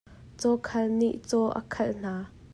Cawkhal 0.39 0.85
nih 0.99 1.13
caw 1.27 1.45
a 1.59 1.61
khalh 1.73 1.93
hna. 2.01 2.15